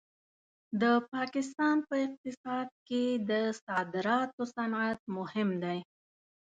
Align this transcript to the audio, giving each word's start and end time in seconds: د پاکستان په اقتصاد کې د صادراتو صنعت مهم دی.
د 0.81 0.83
پاکستان 1.13 1.75
په 1.87 1.95
اقتصاد 2.05 2.67
کې 2.87 3.03
د 3.29 3.31
صادراتو 3.63 4.41
صنعت 4.55 4.99
مهم 5.17 5.49
دی. 5.63 5.79